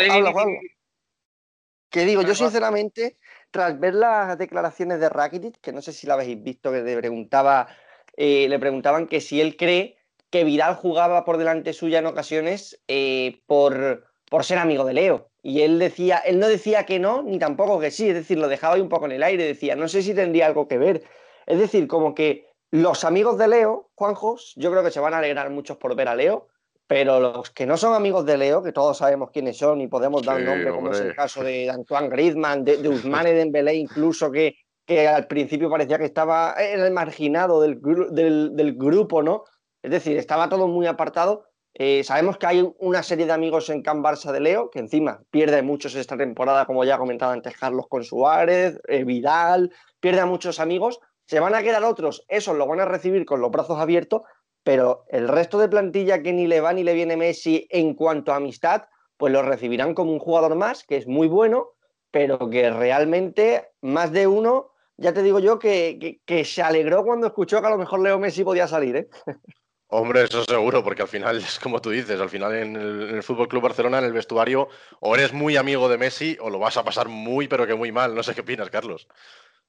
[1.93, 3.19] que digo, yo sinceramente,
[3.51, 6.97] tras ver las declaraciones de Rakitic, que no sé si la habéis visto, que le,
[6.97, 7.69] preguntaba,
[8.17, 9.99] eh, le preguntaban que si él cree
[10.31, 15.32] que Vidal jugaba por delante suya en ocasiones eh, por, por ser amigo de Leo.
[15.43, 18.47] Y él decía, él no decía que no, ni tampoco que sí, es decir, lo
[18.47, 21.03] dejaba ahí un poco en el aire, decía, no sé si tendría algo que ver.
[21.47, 25.19] Es decir, como que los amigos de Leo, Juanjos, yo creo que se van a
[25.19, 26.47] alegrar muchos por ver a Leo,
[26.87, 30.23] pero los que no son amigos de Leo, que todos sabemos quiénes son y podemos
[30.23, 34.31] dar un nombre, como es el caso de Antoine Griezmann, de, de Ousmane Dembélé, incluso
[34.31, 34.55] que,
[34.87, 39.45] que al principio parecía que estaba el marginado del, del, del grupo, ¿no?
[39.83, 43.83] Es decir, estaba todo muy apartado eh, sabemos que hay una serie de amigos en
[43.83, 47.57] Can Barça de Leo, que encima pierde muchos esta temporada, como ya ha comentado antes
[47.57, 51.01] Carlos con Suárez, eh, Vidal, pierde a muchos amigos.
[51.25, 54.23] Se van a quedar otros, esos lo van a recibir con los brazos abiertos,
[54.63, 58.33] pero el resto de plantilla que ni le va ni le viene Messi en cuanto
[58.33, 58.83] a amistad,
[59.17, 61.71] pues lo recibirán como un jugador más, que es muy bueno,
[62.11, 67.29] pero que realmente más de uno, ya te digo yo, que, que se alegró cuando
[67.29, 68.97] escuchó que a lo mejor Leo Messi podía salir.
[68.97, 69.09] ¿eh?
[69.95, 73.23] Hombre, eso seguro, porque al final es como tú dices, al final en el, en
[73.23, 76.79] Fútbol Club Barcelona, en el vestuario, o eres muy amigo de Messi o lo vas
[76.79, 78.15] a pasar muy, pero que muy mal.
[78.15, 79.07] No sé qué opinas, Carlos.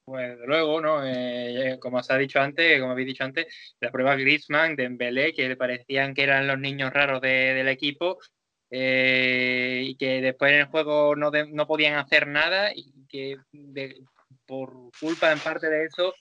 [0.02, 1.06] Pues luego, ¿no?
[1.06, 3.48] Eh, como os ha dicho antes, como habéis dicho antes,
[3.80, 8.18] la prueba Griezmann, Dembélé, que le parecían que eran los niños raros del equipo
[8.70, 13.36] eh, y que después en el juego no, no podían hacer nada y que
[14.46, 16.14] por culpa en parte de eso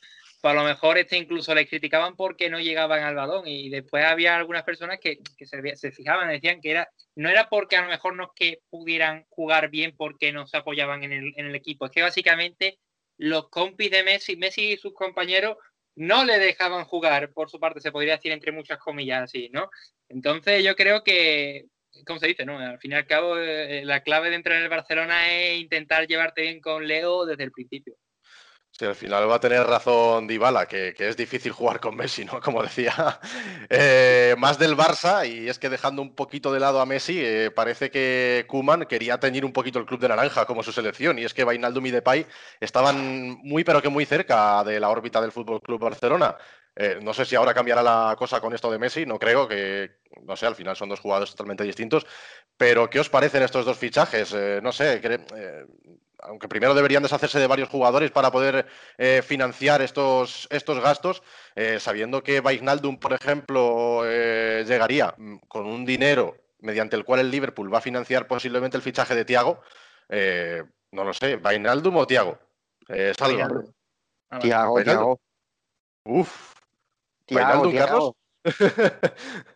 [0.44, 4.04] pues a lo mejor este incluso le criticaban porque no llegaban al balón y después
[4.04, 7.88] había algunas personas que, se, se, fijaban, decían que era no era porque a lo
[7.88, 11.86] mejor no que pudieran jugar bien porque no se apoyaban en el, en el equipo,
[11.86, 12.78] es que básicamente
[13.18, 15.56] los compis de Messi, Messi y sus compañeros
[15.96, 19.70] no le dejaban jugar, por su parte, se podría decir entre muchas comillas así, ¿no?
[20.10, 21.68] Entonces yo creo que,
[22.06, 22.60] ¿cómo se dice, no?
[22.60, 26.06] Al fin y al cabo, eh, la clave de entrar en el Barcelona es intentar
[26.06, 27.96] llevarte bien con Leo desde el principio.
[28.76, 32.26] Sí, al final va a tener razón Dybala, que, que es difícil jugar con Messi,
[32.26, 32.42] ¿no?
[32.42, 33.20] Como decía.
[33.70, 37.50] Eh, más del Barça, y es que dejando un poquito de lado a Messi, eh,
[37.52, 41.24] parece que Kuman quería teñir un poquito el club de naranja como su selección, y
[41.24, 42.28] es que Vainaldum y Depay
[42.60, 46.36] estaban muy, pero que muy cerca de la órbita del Fútbol Club Barcelona.
[46.76, 49.98] Eh, no sé si ahora cambiará la cosa con esto de Messi, no creo que,
[50.24, 52.06] no sé, al final son dos jugadores totalmente distintos.
[52.58, 54.36] Pero, ¿qué os parecen estos dos fichajes?
[54.62, 55.02] no sé,
[56.26, 58.66] aunque primero deberían deshacerse de varios jugadores para poder
[58.98, 61.24] eh, financiar estos, estos gastos,
[61.56, 67.20] eh, sabiendo que Wijnaldum, por ejemplo, eh, llegaría mm, con un dinero mediante el cual
[67.20, 69.62] el Liverpool va a financiar posiblemente el fichaje de Tiago,
[70.92, 72.40] no lo sé, Wijnaldum o Tiago.
[73.18, 73.50] Salva.
[74.40, 75.20] Tiago, Tiago.
[76.06, 76.54] Uf.
[77.26, 78.12] Tiago, Carlos.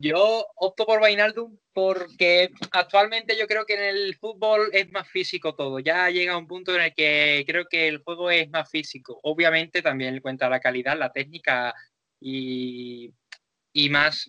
[0.00, 5.56] Yo opto por Vainaldum porque actualmente yo creo que en el fútbol es más físico
[5.56, 5.80] todo.
[5.80, 9.18] Ya llega un punto en el que creo que el juego es más físico.
[9.24, 11.74] Obviamente también cuenta la calidad, la técnica
[12.20, 13.12] y,
[13.90, 14.28] más,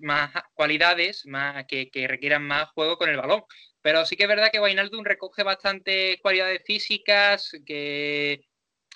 [0.53, 1.23] cualidades
[1.67, 3.43] que, requieran más juego con el balón.
[3.81, 8.41] Pero sí que es verdad que Vainaldum recoge bastantes cualidades físicas que,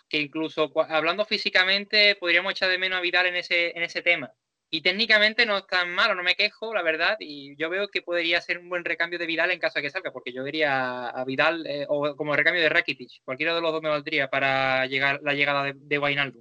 [0.09, 4.33] que incluso hablando físicamente podríamos echar de menos a Vidal en ese, en ese tema.
[4.75, 7.15] Y técnicamente no es tan malo, no me quejo, la verdad.
[7.19, 9.91] Y yo veo que podría ser un buen recambio de Vidal en caso de que
[9.91, 13.21] salga, porque yo vería a Vidal eh, o como recambio de Rakitic.
[13.23, 16.33] Cualquiera de los dos me valdría para llegar la llegada de, de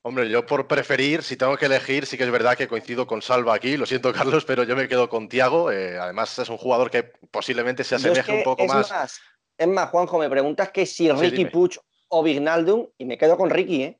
[0.00, 3.20] Hombre, yo por preferir, si tengo que elegir, sí que es verdad que coincido con
[3.20, 5.70] Salva aquí, lo siento Carlos, pero yo me quedo con Tiago.
[5.70, 9.20] Eh, además es un jugador que posiblemente se asemeje un poco más.
[9.58, 11.76] Es más, Juanjo, me preguntas que si Ricky Puch
[12.14, 13.98] o Vignaldum y me quedo con Ricky, ¿eh?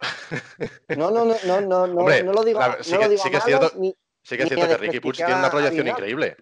[0.97, 2.61] No, no, no, no, no, no, no lo digo.
[2.81, 3.71] sí, que, es cierto,
[4.23, 6.37] sí que es cierto que Ricky Puig tiene una proyección increíble.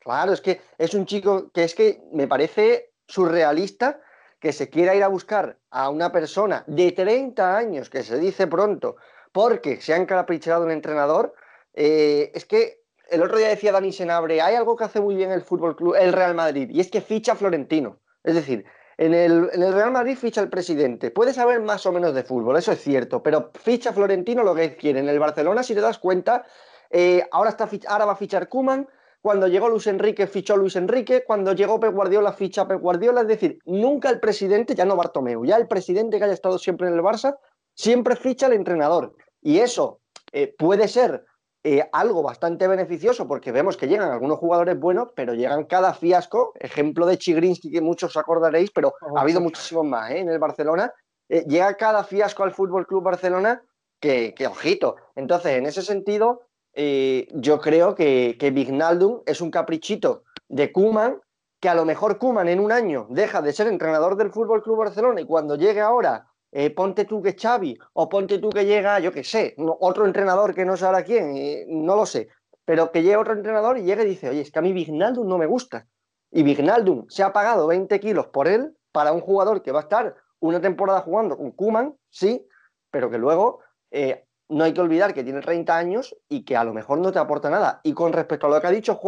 [0.00, 4.00] Claro, es que es un chico que es que me parece surrealista
[4.40, 8.46] que se quiera ir a buscar a una persona de 30 años, que se dice
[8.46, 8.96] pronto,
[9.32, 11.34] porque se han caprichado un entrenador,
[11.72, 15.30] eh, es que el otro día decía Dani Senabre, hay algo que hace muy bien
[15.30, 18.00] el Fútbol Club, el Real Madrid, y es que ficha Florentino.
[18.22, 18.64] Es decir,
[18.96, 21.10] en el, Real Madrid ficha el presidente.
[21.10, 24.76] Puede saber más o menos de fútbol, eso es cierto, pero ficha Florentino lo que
[24.76, 25.00] quiere.
[25.00, 26.44] En el Barcelona, si te das cuenta,
[26.90, 28.88] eh, ahora, está, ahora va a fichar Kuman.
[29.20, 31.24] Cuando llegó Luis Enrique, fichó Luis Enrique.
[31.26, 33.22] Cuando llegó Pep Guardiola, ficha Pep Guardiola.
[33.22, 36.88] Es decir, nunca el presidente, ya no Bartomeu, ya el presidente que haya estado siempre
[36.88, 37.38] en el Barça,
[37.74, 39.16] siempre ficha al entrenador.
[39.40, 40.00] Y eso
[40.32, 41.24] eh, puede ser
[41.66, 46.52] eh, algo bastante beneficioso porque vemos que llegan algunos jugadores buenos, pero llegan cada fiasco.
[46.60, 50.18] Ejemplo de Chigrinsky, que muchos os acordaréis, pero ha habido muchísimos más ¿eh?
[50.18, 50.92] en el Barcelona.
[51.30, 53.62] Eh, llega cada fiasco al Fútbol Club Barcelona
[53.98, 54.96] que, que, ojito.
[55.16, 56.42] Entonces, en ese sentido,
[56.76, 61.18] yo creo que, que Vignaldum es un caprichito de Kuman,
[61.60, 64.78] que a lo mejor Kuman en un año deja de ser entrenador del Fútbol Club
[64.78, 69.00] Barcelona y cuando llegue ahora eh, ponte tú que Xavi o ponte tú que llega,
[69.00, 72.28] yo qué sé, otro entrenador que no sabrá quién, eh, no lo sé,
[72.64, 75.26] pero que llegue otro entrenador y llegue y dice, oye, es que a mí Vignaldum
[75.26, 75.88] no me gusta.
[76.30, 79.82] Y Vignaldum se ha pagado 20 kilos por él para un jugador que va a
[79.82, 82.46] estar una temporada jugando con Kuman, sí,
[82.88, 83.58] pero que luego
[83.90, 87.10] eh, no hay que olvidar que tiene 30 años y que a lo mejor no
[87.10, 87.80] te aporta nada.
[87.82, 89.00] Y con respecto a lo que ha dicho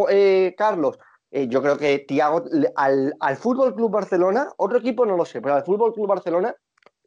[0.57, 0.99] Carlos,
[1.31, 2.43] yo creo que Tiago
[2.75, 6.53] al, al Fútbol Club Barcelona, otro equipo no lo sé, pero al Fútbol Club Barcelona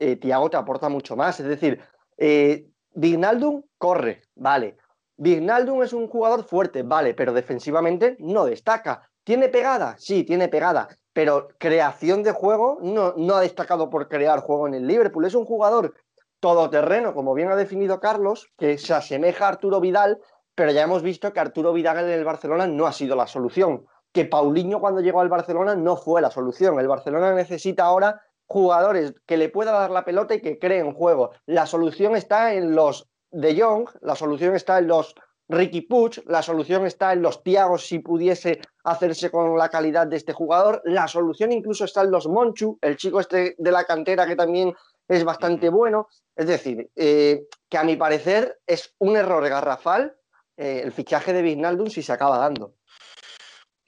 [0.01, 1.39] eh, Tiago te aporta mucho más.
[1.39, 1.81] Es decir,
[2.17, 4.77] eh, Vignaldum corre, vale.
[5.17, 9.09] Vignaldum es un jugador fuerte, vale, pero defensivamente no destaca.
[9.23, 9.97] ¿Tiene pegada?
[9.99, 10.89] Sí, tiene pegada.
[11.13, 15.27] Pero creación de juego no, no ha destacado por crear juego en el Liverpool.
[15.27, 15.95] Es un jugador
[16.41, 20.19] todoterreno, como bien ha definido Carlos, que se asemeja a Arturo Vidal,
[20.55, 23.87] pero ya hemos visto que Arturo Vidal en el Barcelona no ha sido la solución.
[24.13, 26.81] Que Paulinho cuando llegó al Barcelona no fue la solución.
[26.81, 31.31] El Barcelona necesita ahora jugadores que le pueda dar la pelota y que creen juego.
[31.47, 35.15] La solución está en los De Jong, la solución está en los
[35.49, 40.17] Ricky Puch, la solución está en los Tiagos si pudiese hacerse con la calidad de
[40.17, 44.27] este jugador, la solución incluso está en los Monchu, el chico este de la cantera
[44.27, 44.75] que también
[45.07, 46.09] es bastante bueno.
[46.35, 50.17] Es decir, eh, que a mi parecer es un error garrafal
[50.57, 52.75] eh, el fichaje de Vignaldum si se acaba dando.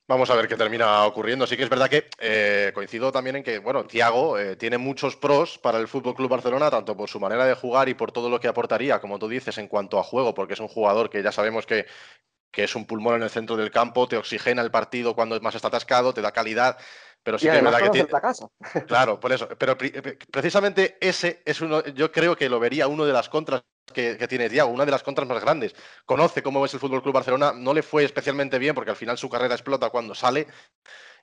[0.09, 1.47] Vamos a ver qué termina ocurriendo.
[1.47, 5.17] Sí que es verdad que eh, coincido también en que, bueno, Tiago eh, tiene muchos
[5.17, 8.29] pros para el Fútbol Club Barcelona, tanto por su manera de jugar y por todo
[8.29, 11.23] lo que aportaría, como tú dices, en cuanto a juego, porque es un jugador que
[11.23, 11.87] ya sabemos que,
[12.53, 15.55] que es un pulmón en el centro del campo, te oxigena el partido cuando más
[15.55, 16.79] está atascado, te da calidad.
[17.23, 18.09] Pero sí y que es verdad que tiene...
[18.09, 18.49] casa.
[18.87, 19.49] Claro, por eso.
[19.57, 19.77] Pero
[20.31, 23.63] precisamente ese es uno, yo creo que lo vería uno de las contras
[23.93, 25.75] que, que, tiene Diago, una de las contras más grandes.
[26.05, 29.19] Conoce cómo es el Fútbol Club Barcelona, no le fue especialmente bien porque al final
[29.19, 30.47] su carrera explota cuando sale.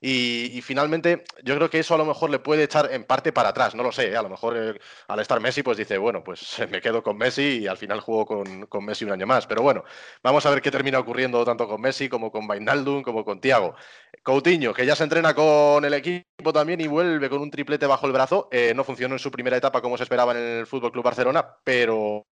[0.01, 3.49] Y, finalmente, yo creo que eso a lo mejor le puede echar en parte para
[3.49, 4.11] atrás, no lo sé.
[4.11, 4.17] ¿eh?
[4.17, 7.59] A lo mejor eh, al estar Messi, pues dice, bueno, pues me quedo con Messi
[7.59, 9.45] y al final juego con, Messi un año más.
[9.45, 9.83] Pero bueno,
[10.23, 13.75] vamos a ver qué termina ocurriendo tanto con Messi como con Vainaldum, como con Tiago.
[14.23, 18.07] Coutinho, que ya se entrena con el equipo también y vuelve con un triplete bajo
[18.07, 18.47] el brazo.
[18.51, 21.45] Eh, no funcionó en su primera etapa como se esperaba en el Fútbol Club Barcelona,
[21.63, 22.25] pero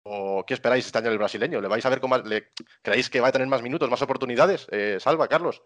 [0.46, 1.60] ¿qué esperáis este año del brasileño?
[1.62, 4.66] ¿Le vais a ver cómo le creéis que va a tener más minutos, más oportunidades?
[4.98, 5.62] Salva, Carlos.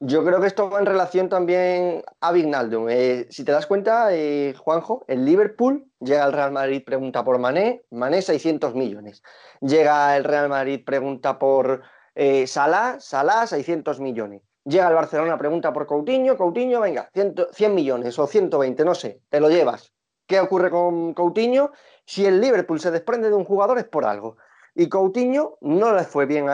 [0.00, 2.86] Yo creo que esto va en relación también a Vignaldum.
[2.90, 7.38] Eh, si te das cuenta, eh, Juanjo, el Liverpool llega al Real Madrid, pregunta por
[7.38, 9.22] Mané, Mané 600 millones.
[9.62, 11.82] Llega el Real Madrid, pregunta por
[12.14, 14.42] eh, Salah, Salah 600 millones.
[14.64, 19.22] Llega al Barcelona, pregunta por Coutinho, Coutinho, venga, 100, 100 millones o 120, no sé,
[19.30, 19.94] te lo llevas.
[20.26, 21.70] ¿Qué ocurre con Coutinho?
[22.04, 24.36] Si el Liverpool se desprende de un jugador es por algo.
[24.78, 26.44] Y Coutinho no le fue bien,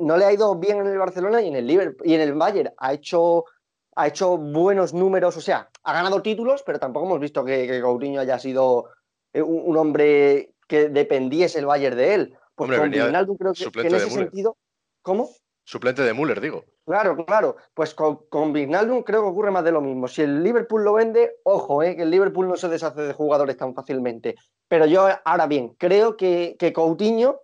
[0.00, 2.34] no le ha ido bien en el Barcelona y en el Liverpool, y en el
[2.34, 3.44] Bayern ha hecho,
[3.94, 7.80] ha hecho buenos números, o sea, ha ganado títulos, pero tampoco hemos visto que, que
[7.80, 8.90] Coutinho haya sido
[9.34, 12.38] un, un, hombre que dependiese el Bayern de él.
[12.56, 14.56] Pues hombre, con Wijnaldum creo que, que en ese sentido,
[15.02, 15.30] ¿cómo?
[15.62, 16.64] Suplente de Müller, digo.
[16.84, 17.54] Claro, claro.
[17.72, 20.08] Pues con, con creo que ocurre más de lo mismo.
[20.08, 23.56] Si el Liverpool lo vende, ojo, eh, que el Liverpool no se deshace de jugadores
[23.56, 24.34] tan fácilmente.
[24.66, 27.42] Pero yo, ahora bien, creo que, que Coutinho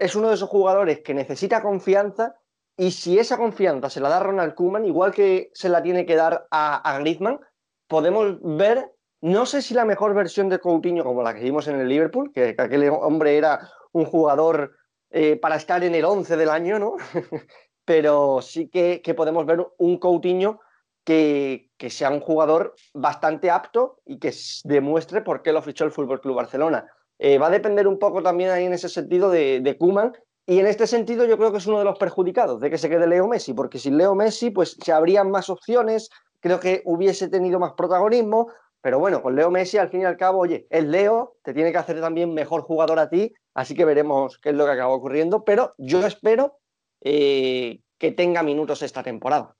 [0.00, 2.34] es uno de esos jugadores que necesita confianza
[2.76, 6.16] y si esa confianza se la da Ronald Koeman, igual que se la tiene que
[6.16, 7.38] dar a, a Griezmann,
[7.86, 11.78] podemos ver, no sé si la mejor versión de Coutinho como la que vimos en
[11.78, 14.72] el Liverpool, que, que aquel hombre era un jugador
[15.10, 16.96] eh, para estar en el 11 del año, ¿no?
[17.84, 20.60] Pero sí que, podemos ver un Coutinho
[21.04, 24.32] que, que, sea un jugador bastante apto y que
[24.64, 26.86] demuestre por qué lo fichó el Fútbol Club Barcelona.
[27.22, 30.12] Eh, va a depender un poco también ahí en ese sentido de, Kuman.
[30.46, 32.88] Y en este sentido yo creo que es uno de los perjudicados de que se
[32.88, 36.08] quede Leo Messi, porque sin Leo Messi pues se habrían más opciones,
[36.40, 38.48] creo que hubiese tenido más protagonismo,
[38.82, 41.70] Pero bueno, con Leo Messi, al fin y al cabo, oye, es Leo, te tiene
[41.70, 44.94] que hacer también mejor jugador a ti, así que veremos qué es lo que acaba
[44.94, 45.44] ocurriendo.
[45.44, 46.58] Pero yo espero
[47.02, 49.54] eh, que tenga minutos esta temporada.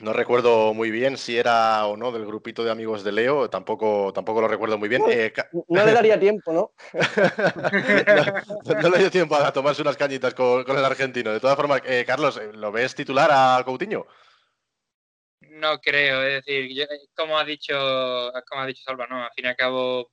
[0.00, 4.12] No recuerdo muy bien si era o no del grupito de amigos de Leo, tampoco,
[4.14, 5.02] tampoco lo recuerdo muy bien.
[5.02, 5.32] No, Eh,
[5.68, 6.72] no le daría tiempo, ¿no?
[6.94, 11.32] no, no le dio tiempo a tomarse unas cañitas con, con el argentino.
[11.32, 14.06] De todas formas, eh, Carlos, eh, ¿lo ves titular a Coutinho?
[15.40, 17.74] No creo, es decir, yo- como ha dicho,
[18.48, 20.10] como ha dicho Salva, no, al fin y al cabo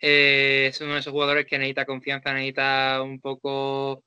[0.00, 4.04] eh, es uno de esos jugadores que necesita confianza, necesita un poco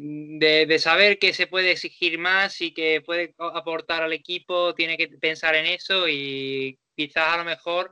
[0.00, 4.96] de, de saber que se puede exigir más y que puede aportar al equipo, tiene
[4.96, 7.90] que pensar en eso y quizás a lo mejor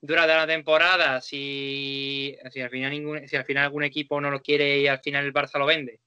[0.00, 4.40] durante la temporada, si, si, al final ningún, si al final algún equipo no lo
[4.40, 6.00] quiere y al final el Barça lo vende,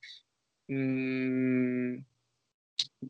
[0.68, 1.98] mm,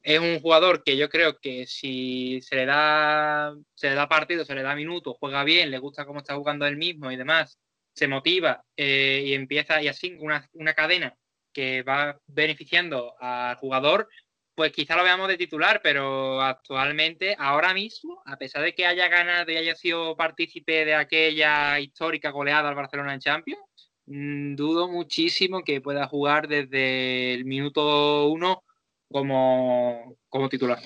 [0.04, 4.44] es un jugador que yo creo que si se le da se le da partido,
[4.46, 7.58] se le da minutos, juega bien, le gusta cómo está jugando él mismo y demás,
[7.94, 11.18] se motiva eh, y empieza y así una, una cadena
[11.56, 14.10] que va beneficiando al jugador,
[14.54, 19.08] pues quizá lo veamos de titular, pero actualmente, ahora mismo, a pesar de que haya
[19.08, 23.62] ganado y haya sido partícipe de aquella histórica goleada al Barcelona en Champions,
[24.06, 28.64] mm, dudo muchísimo que pueda jugar desde el minuto uno
[29.10, 30.80] como, como titular.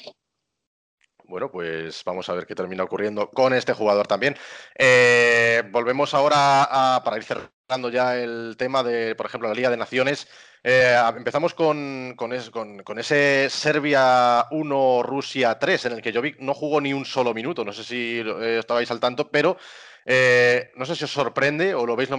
[1.25, 4.35] Bueno, pues vamos a ver qué termina ocurriendo con este jugador también.
[4.75, 6.63] Eh, volvemos ahora
[6.95, 10.27] a, para ir cerrando ya el tema de, por ejemplo, la Liga de Naciones.
[10.63, 16.13] Eh, empezamos con, con, es- con- con ese Serbia 1, Rusia 3, en el que
[16.13, 17.63] Jovic no jugó ni un solo minuto.
[17.63, 19.57] No sé si eh, estabais al tanto, pero
[20.05, 22.17] eh, no sé si os sorprende o lo veis lo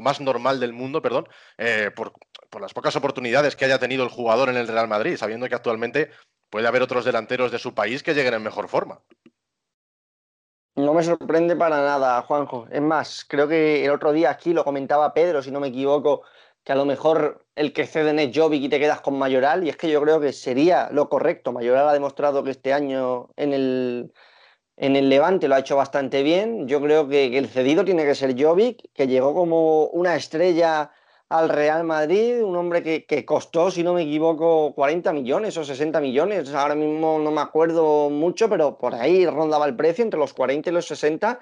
[0.00, 1.28] más, normal del mundo, perdón,
[1.58, 2.12] eh, por
[2.60, 6.10] las pocas oportunidades que haya tenido el jugador en el Real Madrid, sabiendo que actualmente
[6.50, 9.00] puede haber otros delanteros de su país que lleguen en mejor forma.
[10.74, 12.66] No me sorprende para nada, Juanjo.
[12.70, 16.22] Es más, creo que el otro día aquí lo comentaba Pedro, si no me equivoco,
[16.64, 19.68] que a lo mejor el que ceden es Jovic y te quedas con Mayoral, y
[19.68, 21.52] es que yo creo que sería lo correcto.
[21.52, 24.12] Mayoral ha demostrado que este año en el,
[24.76, 26.68] en el Levante lo ha hecho bastante bien.
[26.68, 30.90] Yo creo que, el cedido tiene que ser Jovic, que llegó como una estrella
[31.28, 35.64] al Real Madrid, un hombre que, que costó, si no me equivoco, 40 millones o
[35.64, 36.54] 60 millones.
[36.54, 40.70] Ahora mismo no me acuerdo mucho, pero por ahí rondaba el precio entre los 40
[40.70, 41.40] y los 60.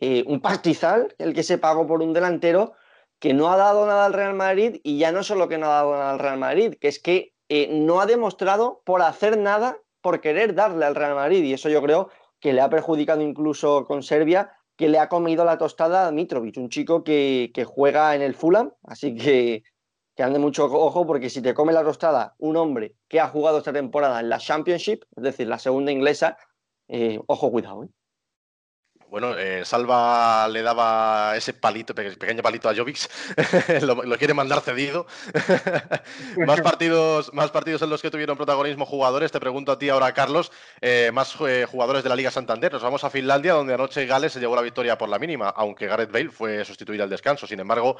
[0.00, 2.74] Eh, un pastizal el que se pagó por un delantero
[3.18, 5.74] que no ha dado nada al Real Madrid y ya no solo que no ha
[5.74, 9.78] dado nada al Real Madrid, que es que eh, no ha demostrado por hacer nada,
[10.00, 11.42] por querer darle al Real Madrid.
[11.44, 15.44] Y eso yo creo que le ha perjudicado incluso con Serbia, que le ha comido
[15.44, 19.64] la tostada a Mitrovic, un chico que, juega en el Fulham, así que,
[20.14, 23.58] que ande mucho ojo porque si te come la tostada un hombre que ha jugado
[23.58, 26.38] esta temporada en la Championship, es decir, la segunda inglesa,
[26.86, 27.84] eh, ojo, cuidado.
[27.84, 27.88] ¿eh?
[29.10, 33.08] Bueno, eh, Salva le daba ese palito, pe- pequeño palito a Jovic,
[33.80, 35.06] lo, lo quiere mandar cedido.
[36.46, 39.32] más, partidos, más partidos en los que tuvieron protagonismo jugadores.
[39.32, 42.70] Te pregunto a ti ahora, Carlos, eh, más eh, jugadores de la Liga Santander.
[42.70, 45.86] Nos vamos a Finlandia, donde anoche Gales se llevó la victoria por la mínima, aunque
[45.86, 47.46] Gareth Bale fue sustituido al descanso.
[47.46, 47.96] Sin embargo,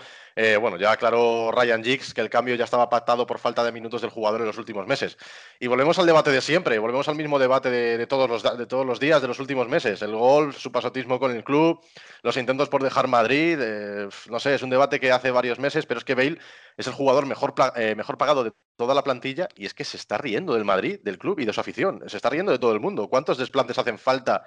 [0.60, 4.02] bueno, ya aclaró Ryan Giggs que el cambio ya estaba pactado por falta de minutos
[4.02, 5.16] del jugador en los últimos meses.
[5.58, 8.66] Y volvemos al debate de siempre, volvemos al mismo debate de, de todos, los, de
[8.66, 10.02] todos los días, de los últimos meses.
[10.02, 10.70] El gol, su
[11.06, 11.80] con el club,
[12.22, 13.58] los intentos por dejar Madrid.
[13.60, 16.38] eh, no sé, es un debate que hace varios meses, pero es que Bale
[16.76, 19.96] es el jugador mejor, eh, mejor pagado de toda la plantilla y es que se
[19.96, 22.02] está riendo del Madrid, del club y de su afición.
[22.08, 23.08] Se está riendo de todo el mundo.
[23.08, 24.44] ¿Cuántos desplantes hacen falta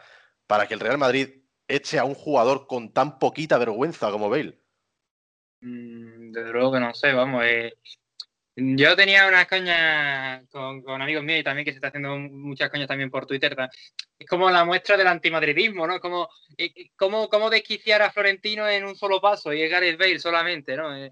[0.47, 1.29] para que el Real Madrid
[1.67, 4.59] eche a un jugador con tan poquita vergüenza como Bale?
[5.61, 7.43] Mm, Desde luego que no sé, vamos.
[7.45, 7.73] eh,
[8.55, 12.87] yo tenía unas coñas con, amigos míos y también que se está haciendo muchas coñas
[12.87, 13.55] también por Twitter.
[14.19, 15.99] Es como la muestra del antimadridismo, ¿no?
[15.99, 16.27] Como,
[16.57, 20.19] eh, eh, cómo, cómo desquiciar a Florentino en un solo paso y es Gareth Bale
[20.19, 20.95] solamente, ¿no?
[20.95, 21.11] Eh,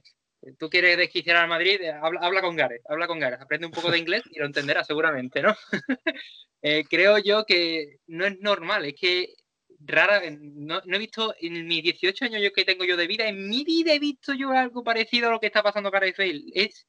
[0.58, 3.92] Tú quieres desquiciar al Madrid, habla, habla con Gareth, habla con Gareth, aprende un poco
[3.92, 5.54] de inglés y lo entenderás seguramente, ¿no?
[6.90, 9.34] Creo yo que no es normal, es que
[9.80, 13.28] rara, no, no he visto en mis 18 años yo que tengo yo de vida,
[13.28, 16.44] en mi vida he visto yo algo parecido a lo que está pasando con Bale.
[16.54, 16.86] Es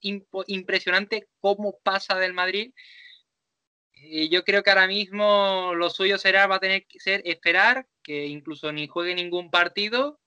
[0.47, 2.72] impresionante cómo pasa del Madrid.
[3.93, 7.86] Y yo creo que ahora mismo lo suyo será, va a tener que ser esperar
[8.03, 10.20] que incluso ni juegue ningún partido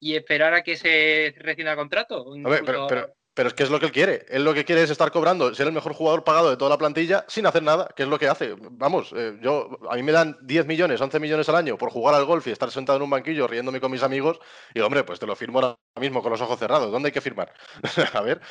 [0.00, 2.34] y esperar a que se rescinda el contrato.
[2.44, 4.26] A ver, pero- pero es que es lo que él quiere.
[4.28, 6.76] Él lo que quiere es estar cobrando, ser el mejor jugador pagado de toda la
[6.76, 8.54] plantilla sin hacer nada, que es lo que hace.
[8.72, 12.14] Vamos, eh, yo a mí me dan 10 millones, 11 millones al año por jugar
[12.14, 14.38] al golf y estar sentado en un banquillo riéndome con mis amigos.
[14.74, 16.92] Y hombre, pues te lo firmo ahora mismo con los ojos cerrados.
[16.92, 17.50] ¿Dónde hay que firmar?
[18.12, 18.42] a ver,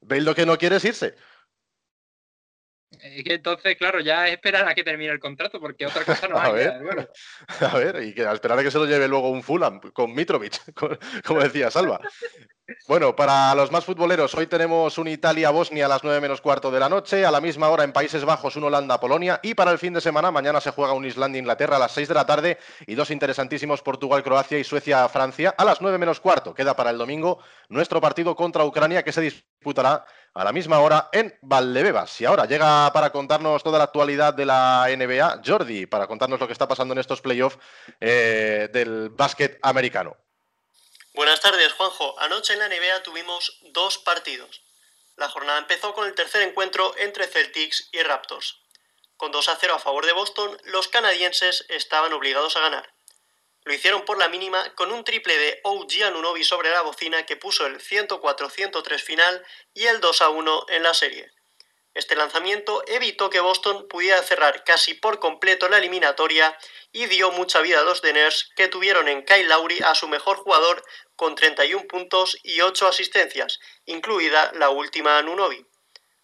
[0.00, 1.16] Bale lo que no quiere es irse.
[3.00, 6.28] Es que entonces, claro, ya es esperar a que termine el contrato, porque otra cosa
[6.28, 6.52] no A hay.
[6.54, 6.82] ver.
[6.82, 7.06] bueno.
[7.60, 10.14] A ver, y que a esperar a que se lo lleve luego un Fulham con
[10.14, 12.00] Mitrovic, con- como decía Salva.
[12.88, 16.80] Bueno, para los más futboleros, hoy tenemos un Italia-Bosnia a las 9 menos cuarto de
[16.80, 19.92] la noche, a la misma hora en Países Bajos un Holanda-Polonia y para el fin
[19.92, 23.12] de semana mañana se juega un Islandia-Inglaterra a las 6 de la tarde y dos
[23.12, 26.54] interesantísimos Portugal-Croacia y Suecia-Francia a las 9 menos cuarto.
[26.54, 30.04] Queda para el domingo nuestro partido contra Ucrania que se disputará
[30.36, 32.20] a la misma hora en Valdebebas.
[32.20, 36.46] Y ahora llega para contarnos toda la actualidad de la NBA Jordi, para contarnos lo
[36.46, 37.58] que está pasando en estos playoffs
[38.00, 40.14] eh, del básquet americano.
[41.14, 42.20] Buenas tardes, Juanjo.
[42.20, 44.62] Anoche en la NBA tuvimos dos partidos.
[45.16, 48.60] La jornada empezó con el tercer encuentro entre Celtics y Raptors.
[49.16, 52.95] Con 2 a 0 a favor de Boston, los canadienses estaban obligados a ganar.
[53.66, 57.36] Lo hicieron por la mínima con un triple de OG Anunobi sobre la bocina que
[57.36, 59.44] puso el 104-103 final
[59.74, 61.32] y el 2 a 1 en la serie.
[61.92, 66.56] Este lanzamiento evitó que Boston pudiera cerrar casi por completo la eliminatoria
[66.92, 70.36] y dio mucha vida a los Deners que tuvieron en Kyle Lowry a su mejor
[70.36, 70.84] jugador
[71.16, 75.66] con 31 puntos y 8 asistencias, incluida la última Anunobi.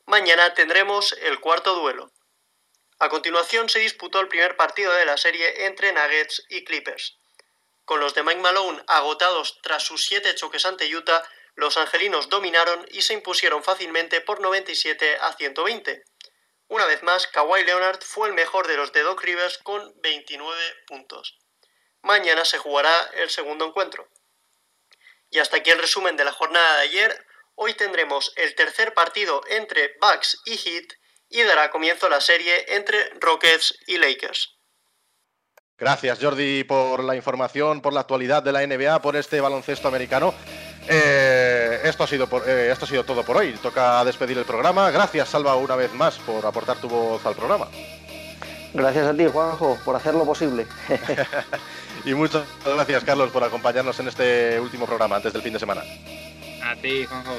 [0.07, 2.13] Mañana tendremos el cuarto duelo.
[3.01, 7.19] A continuación se disputó el primer partido de la serie entre Nuggets y Clippers.
[7.85, 11.23] Con los de Mike Malone agotados tras sus siete choques ante Utah,
[11.55, 16.05] los angelinos dominaron y se impusieron fácilmente por 97 a 120.
[16.69, 20.61] Una vez más, Kawhi Leonard fue el mejor de los de Doc Rivers con 29
[20.87, 21.39] puntos.
[22.01, 24.09] Mañana se jugará el segundo encuentro.
[25.31, 27.27] Y hasta aquí el resumen de la jornada de ayer.
[27.55, 30.95] Hoy tendremos el tercer partido entre Bucks y Heat
[31.29, 34.52] y dará comienzo la serie entre Rockets y Lakers.
[35.83, 40.33] Gracias Jordi por la información, por la actualidad de la NBA, por este baloncesto americano.
[40.87, 43.53] Eh, esto, ha sido por- eh, esto ha sido todo por hoy.
[43.61, 44.93] Toca despedir el programa.
[44.93, 47.67] Gracias Salva una vez más por aportar tu voz al programa.
[48.73, 50.69] Gracias a ti, Juanjo, por hacerlo posible.
[52.05, 55.83] Y muchas gracias Carlos por acompañarnos en este último programa antes del fin de semana.
[56.65, 57.33] A ti, Juanjo.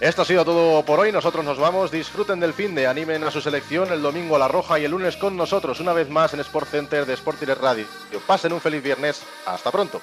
[0.00, 1.12] Esto ha sido todo por hoy.
[1.12, 1.90] Nosotros nos vamos.
[1.90, 4.90] Disfruten del fin de, animen a su selección el domingo a la roja y el
[4.90, 7.86] lunes con nosotros una vez más en Sport Center de Sport Radio.
[8.26, 9.22] Pasen un feliz viernes.
[9.46, 10.00] Hasta pronto.